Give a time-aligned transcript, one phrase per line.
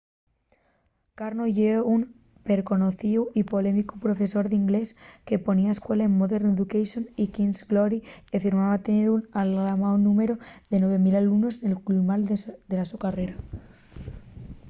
[1.19, 2.01] karno ye un
[2.49, 4.89] perconocíu y polémicu profesor d’inglés
[5.27, 7.99] que ponía escuela en modern education y king’s glory
[8.31, 9.07] y afirmaba tener
[9.41, 10.35] algamao’l númberu
[10.71, 12.21] de 9.000 alumnos nel cumal
[12.69, 13.35] de la so carrera